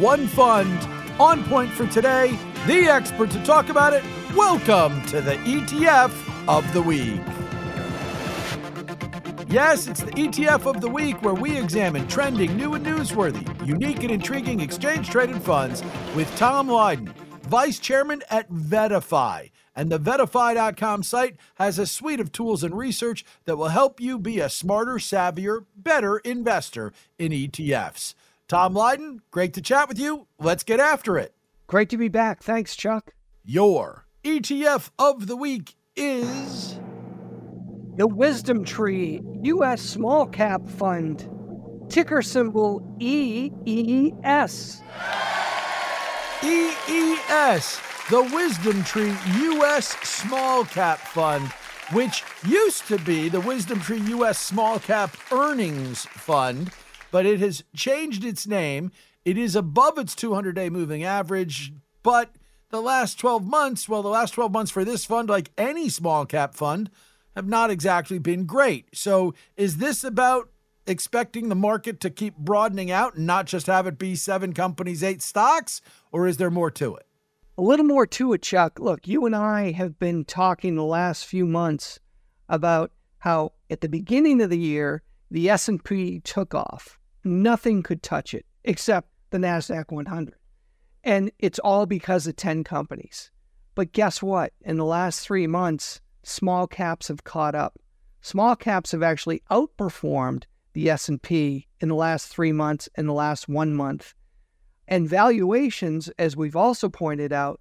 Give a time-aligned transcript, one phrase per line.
[0.00, 0.88] one fund,
[1.20, 4.02] on point for today, the expert to talk about it.
[4.34, 6.10] Welcome to the ETF
[6.48, 7.20] of the Week.
[9.46, 14.02] Yes, it's the ETF of the week where we examine trending, new and newsworthy, unique
[14.02, 15.82] and intriguing exchange traded funds
[16.14, 17.12] with Tom Lydon,
[17.42, 19.50] Vice Chairman at VettaFi.
[19.76, 24.18] And the VettaFi.com site has a suite of tools and research that will help you
[24.18, 28.14] be a smarter, savvier, better investor in ETFs.
[28.50, 30.26] Tom Lydon, great to chat with you.
[30.40, 31.32] Let's get after it.
[31.68, 32.42] Great to be back.
[32.42, 33.14] Thanks, Chuck.
[33.44, 36.80] Your ETF of the week is.
[37.96, 39.80] The Wisdom Tree U.S.
[39.80, 41.30] Small Cap Fund,
[41.88, 44.82] ticker symbol EES.
[46.42, 47.80] EES,
[48.10, 49.96] the WisdomTree U.S.
[50.02, 51.46] Small Cap Fund,
[51.92, 54.40] which used to be the WisdomTree U.S.
[54.40, 56.72] Small Cap Earnings Fund,
[57.10, 58.90] but it has changed its name.
[59.24, 62.34] It is above its 200 day moving average, but
[62.70, 66.24] the last 12 months, well, the last 12 months for this fund, like any small
[66.24, 66.90] cap fund,
[67.36, 68.88] have not exactly been great.
[68.96, 70.50] So, is this about
[70.86, 75.02] expecting the market to keep broadening out and not just have it be seven companies,
[75.02, 75.80] eight stocks,
[76.12, 77.06] or is there more to it?
[77.58, 78.78] A little more to it, Chuck.
[78.80, 82.00] Look, you and I have been talking the last few months
[82.48, 86.98] about how at the beginning of the year the S&P took off.
[87.24, 90.34] Nothing could touch it except the Nasdaq 100.
[91.04, 93.30] And it's all because of 10 companies.
[93.74, 94.52] But guess what?
[94.62, 97.78] In the last 3 months, small caps have caught up.
[98.20, 103.48] Small caps have actually outperformed the S&P in the last 3 months and the last
[103.48, 104.14] 1 month.
[104.86, 107.60] And valuations as we've also pointed out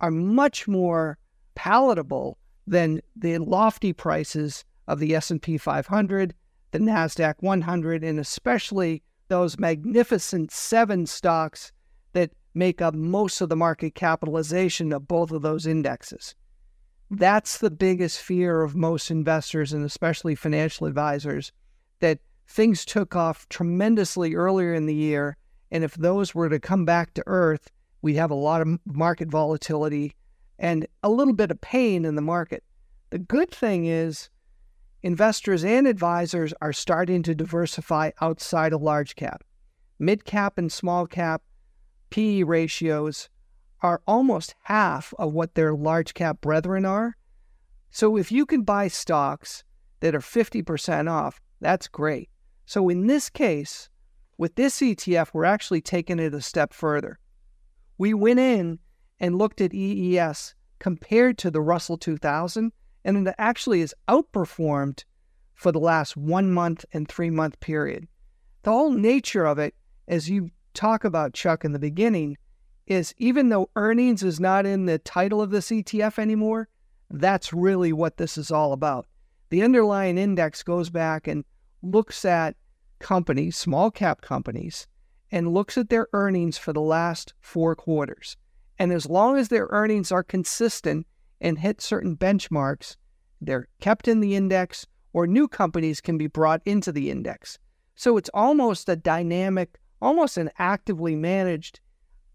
[0.00, 1.18] are much more
[1.54, 6.34] palatable than the lofty prices of the S&P 500,
[6.76, 11.72] the Nasdaq 100 and especially those magnificent 7 stocks
[12.12, 16.34] that make up most of the market capitalization of both of those indexes.
[17.10, 21.50] That's the biggest fear of most investors and especially financial advisors
[22.00, 25.36] that things took off tremendously earlier in the year.
[25.70, 27.70] And if those were to come back to earth,
[28.02, 30.14] we'd have a lot of market volatility
[30.58, 32.62] and a little bit of pain in the market.
[33.10, 34.28] The good thing is,
[35.06, 39.44] investors and advisors are starting to diversify outside of large cap.
[40.00, 41.42] Mid cap and small cap
[42.10, 43.28] PE ratios
[43.82, 47.16] are almost half of what their large cap brethren are.
[47.88, 49.62] So if you can buy stocks
[50.00, 52.28] that are 50% off, that's great.
[52.64, 53.88] So in this case,
[54.36, 57.20] with this ETF, we're actually taking it a step further.
[57.96, 58.80] We went in
[59.20, 62.72] and looked at EES compared to the Russell 2000,
[63.06, 65.04] and it actually is outperformed
[65.54, 68.08] for the last one month and three month period.
[68.64, 69.74] The whole nature of it,
[70.08, 72.36] as you talk about, Chuck, in the beginning,
[72.86, 76.68] is even though earnings is not in the title of this ETF anymore,
[77.08, 79.06] that's really what this is all about.
[79.50, 81.44] The underlying index goes back and
[81.82, 82.56] looks at
[82.98, 84.88] companies, small cap companies,
[85.30, 88.36] and looks at their earnings for the last four quarters.
[88.80, 91.06] And as long as their earnings are consistent
[91.40, 92.96] and hit certain benchmarks,
[93.40, 97.58] they're kept in the index or new companies can be brought into the index.
[97.94, 101.80] So it's almost a dynamic, almost an actively managed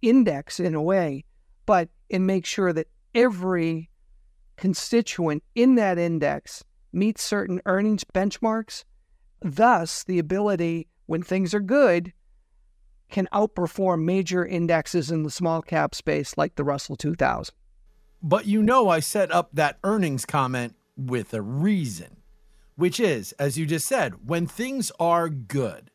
[0.01, 1.23] index in a way,
[1.65, 3.89] but it makes sure that every
[4.57, 8.83] constituent in that index meets certain earnings benchmarks.
[9.41, 12.13] Thus, the ability, when things are good,
[13.09, 17.53] can outperform major indexes in the small cap space like the Russell 2000.
[18.21, 22.17] But you know, I set up that earnings comment with a reason,
[22.75, 25.89] which is, as you just said, when things are good.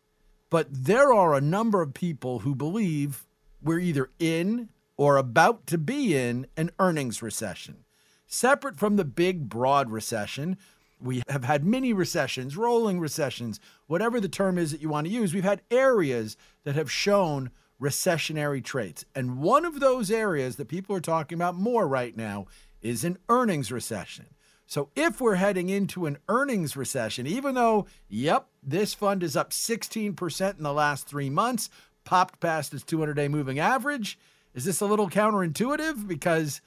[0.50, 3.26] But there are a number of people who believe
[3.62, 7.84] we're either in or about to be in an earnings recession.
[8.26, 10.56] Separate from the big, broad recession,
[11.00, 15.12] we have had mini recessions, rolling recessions, whatever the term is that you want to
[15.12, 15.34] use.
[15.34, 17.50] We've had areas that have shown
[17.80, 19.04] recessionary traits.
[19.14, 22.46] And one of those areas that people are talking about more right now
[22.80, 24.26] is an earnings recession.
[24.66, 29.50] So if we're heading into an earnings recession, even though, yep, this fund is up
[29.50, 31.70] 16% in the last three months,
[32.04, 34.18] popped past its 200 day moving average.
[34.54, 36.08] Is this a little counterintuitive?
[36.08, 36.60] Because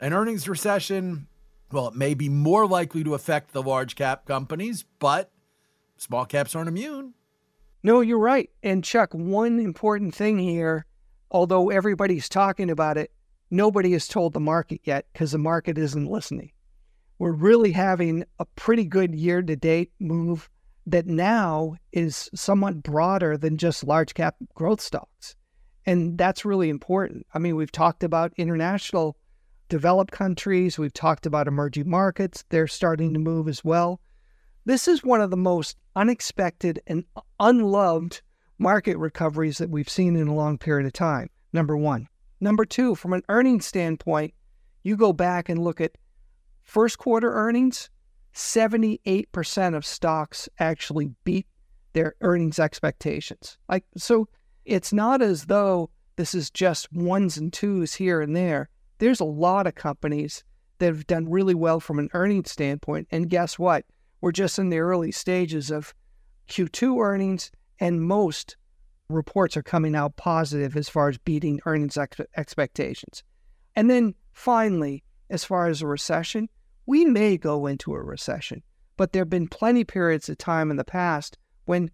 [0.00, 1.26] an earnings recession,
[1.70, 5.30] well, it may be more likely to affect the large cap companies, but
[5.96, 7.14] small caps aren't immune.
[7.82, 8.48] No, you're right.
[8.62, 10.86] And Chuck, one important thing here,
[11.30, 13.10] although everybody's talking about it,
[13.50, 16.52] nobody has told the market yet because the market isn't listening.
[17.18, 20.48] We're really having a pretty good year to date move
[20.86, 25.36] that now is somewhat broader than just large cap growth stocks.
[25.86, 27.26] And that's really important.
[27.34, 29.16] I mean, we've talked about international
[29.68, 34.00] developed countries, we've talked about emerging markets, they're starting to move as well.
[34.64, 37.04] This is one of the most unexpected and
[37.40, 38.22] unloved
[38.58, 41.30] market recoveries that we've seen in a long period of time.
[41.52, 42.08] Number one.
[42.40, 44.34] Number two, from an earnings standpoint,
[44.84, 45.98] you go back and look at
[46.62, 47.90] first quarter earnings,
[48.34, 51.46] 78% of stocks actually beat
[51.92, 53.58] their earnings expectations.
[53.68, 54.28] Like so
[54.64, 58.68] it's not as though this is just ones and twos here and there.
[58.98, 60.44] There's a lot of companies
[60.78, 63.08] that have done really well from an earnings standpoint.
[63.10, 63.84] And guess what?
[64.22, 65.92] We're just in the early stages of
[66.48, 68.56] Q2 earnings, and most
[69.08, 73.24] reports are coming out positive as far as beating earnings ex- expectations.
[73.74, 76.48] And then finally, as far as a recession,
[76.86, 78.62] we may go into a recession,
[78.96, 81.90] but there have been plenty periods of time in the past when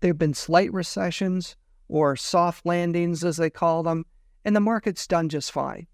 [0.00, 1.56] there have been slight recessions
[1.88, 4.04] or soft landings, as they call them,
[4.44, 5.86] and the market's done just fine.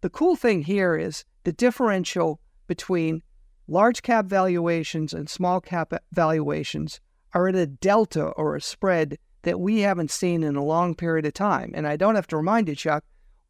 [0.00, 3.22] The cool thing here is the differential between
[3.70, 7.00] large cap valuations and small cap valuations
[7.32, 11.24] are at a delta or a spread that we haven't seen in a long period
[11.24, 11.70] of time.
[11.74, 13.04] And I don't have to remind you, Chuck,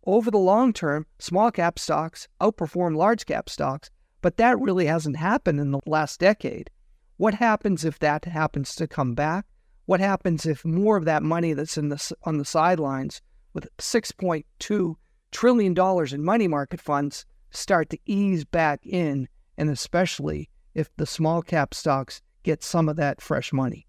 [0.05, 3.90] over the long term, small cap stocks outperform large cap stocks,
[4.20, 6.69] but that really hasn't happened in the last decade.
[7.17, 9.46] What happens if that happens to come back?
[9.87, 13.22] What happens if more of that money that's in the, on the sidelines
[13.55, 14.94] with 6.2
[15.32, 21.06] trillion dollars in money market funds start to ease back in and especially if the
[21.06, 23.87] small cap stocks get some of that fresh money?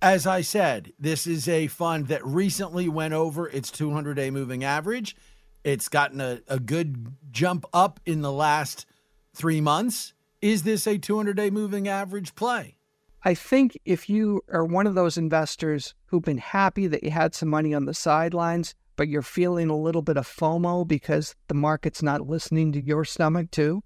[0.00, 4.62] As I said, this is a fund that recently went over its 200 day moving
[4.62, 5.16] average.
[5.64, 8.86] It's gotten a, a good jump up in the last
[9.34, 10.14] three months.
[10.40, 12.76] Is this a 200 day moving average play?
[13.24, 17.34] I think if you are one of those investors who've been happy that you had
[17.34, 21.54] some money on the sidelines, but you're feeling a little bit of FOMO because the
[21.54, 23.82] market's not listening to your stomach too,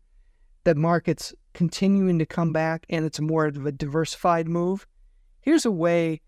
[0.64, 4.86] the market's continuing to come back and it's more of a diversified move,
[5.40, 6.20] here's a way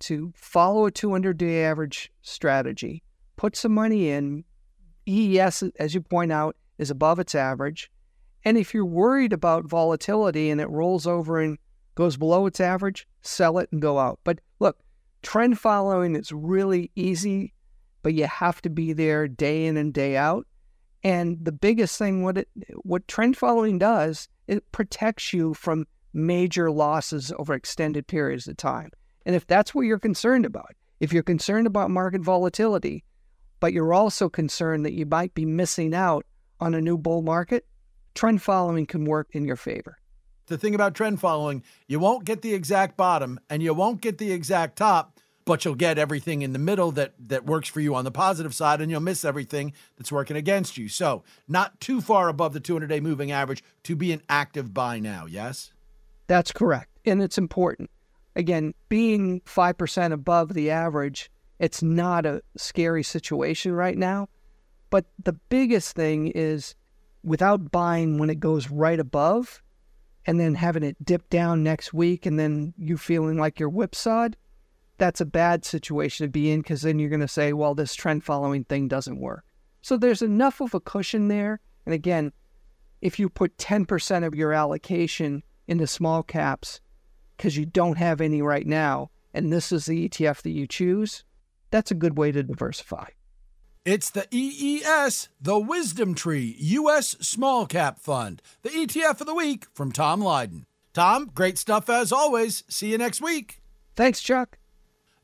[0.00, 3.02] to follow a 200 day average strategy,
[3.36, 4.44] put some money in.
[5.06, 7.90] EES, as you point out, is above its average.
[8.44, 11.58] And if you're worried about volatility and it rolls over and
[11.94, 14.18] goes below its average, sell it and go out.
[14.24, 14.78] But look,
[15.22, 17.52] trend following is really easy,
[18.02, 20.46] but you have to be there day in and day out.
[21.04, 22.48] And the biggest thing what it
[22.82, 28.90] what trend following does, it protects you from major losses over extended periods of time.
[29.24, 33.04] And if that's what you're concerned about, if you're concerned about market volatility,
[33.60, 36.26] but you're also concerned that you might be missing out
[36.60, 37.66] on a new bull market,
[38.14, 39.98] trend following can work in your favor.
[40.46, 44.18] The thing about trend following, you won't get the exact bottom and you won't get
[44.18, 47.94] the exact top, but you'll get everything in the middle that that works for you
[47.94, 50.88] on the positive side and you'll miss everything that's working against you.
[50.88, 55.26] So, not too far above the 200-day moving average to be an active buy now,
[55.26, 55.72] yes?
[56.26, 56.90] That's correct.
[57.04, 57.90] And it's important.
[58.36, 64.28] Again, being 5% above the average, it's not a scary situation right now.
[64.90, 66.74] But the biggest thing is
[67.22, 69.62] without buying when it goes right above
[70.26, 74.36] and then having it dip down next week and then you feeling like you're whipsawed,
[74.98, 77.94] that's a bad situation to be in because then you're going to say, well, this
[77.94, 79.44] trend following thing doesn't work.
[79.80, 81.60] So there's enough of a cushion there.
[81.84, 82.32] And again,
[83.00, 86.80] if you put 10% of your allocation into small caps
[87.36, 91.24] because you don't have any right now, and this is the ETF that you choose,
[91.70, 93.06] that's a good way to diversify.
[93.84, 97.16] It's the EES, the WisdomTree U.S.
[97.20, 100.66] Small Cap Fund, the ETF of the week from Tom Lydon.
[100.94, 102.62] Tom, great stuff as always.
[102.68, 103.60] See you next week.
[103.96, 104.58] Thanks, Chuck.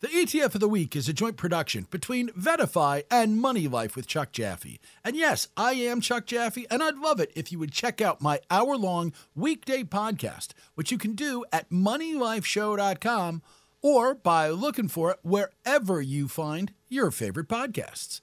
[0.00, 4.06] The ETF of the week is a joint production between VettaFi and Money Life with
[4.06, 4.78] Chuck Jaffe.
[5.04, 8.22] And yes, I am Chuck Jaffe, and I'd love it if you would check out
[8.22, 13.42] my hour long weekday podcast, which you can do at moneylifeshow.com
[13.82, 18.20] or by looking for it wherever you find your favorite podcasts.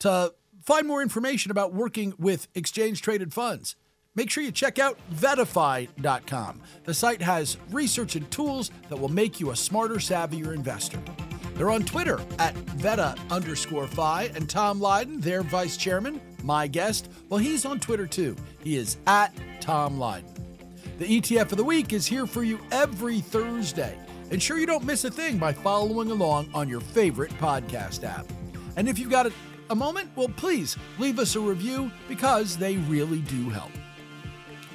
[0.00, 3.76] To find more information about working with exchange traded funds,
[4.14, 6.60] make sure you check out VettaFi.com.
[6.84, 11.00] The site has research and tools that will make you a smarter, savvier investor.
[11.54, 17.10] They're on Twitter at Veta underscore Fi, and Tom Lydon, their vice chairman, my guest,
[17.28, 18.36] well, he's on Twitter too.
[18.62, 20.32] He is at Tom Lydon.
[20.98, 23.98] The ETF of the week is here for you every Thursday.
[24.30, 28.26] Ensure you don't miss a thing by following along on your favorite podcast app.
[28.76, 29.32] And if you've got a
[29.70, 30.10] a moment?
[30.16, 33.70] Well, please leave us a review because they really do help.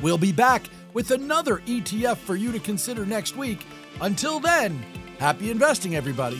[0.02, 3.66] We'll be back with another ETF for you to consider next week.
[4.02, 4.84] Until then,
[5.20, 6.40] happy investing, everybody.